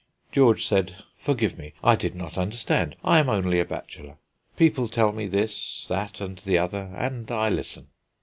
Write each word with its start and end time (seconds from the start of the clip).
George 0.31 0.65
said, 0.65 0.95
"Forgive 1.19 1.59
me; 1.59 1.73
I 1.83 1.95
did 1.95 2.15
not 2.15 2.35
understand. 2.35 2.95
I 3.03 3.19
am 3.19 3.29
only 3.29 3.59
a 3.59 3.65
bachelor. 3.65 4.17
People 4.57 4.87
tell 4.87 5.11
me 5.11 5.27
this, 5.27 5.85
that, 5.89 6.19
and 6.19 6.39
the 6.39 6.57
other, 6.57 6.91
and 6.97 7.29
I 7.29 7.49
listen." 7.49 7.89